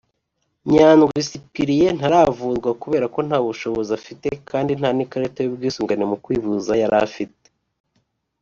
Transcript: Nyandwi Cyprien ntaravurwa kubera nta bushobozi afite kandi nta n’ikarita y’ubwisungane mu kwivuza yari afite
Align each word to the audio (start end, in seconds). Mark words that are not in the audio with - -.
Nyandwi 0.71 1.17
Cyprien 1.29 1.95
ntaravurwa 1.99 2.69
kubera 2.81 3.05
nta 3.29 3.39
bushobozi 3.45 3.91
afite 3.99 4.27
kandi 4.49 4.71
nta 4.79 4.89
n’ikarita 4.95 5.39
y’ubwisungane 5.43 6.03
mu 6.11 6.17
kwivuza 6.23 6.71
yari 6.81 6.97
afite 7.07 7.47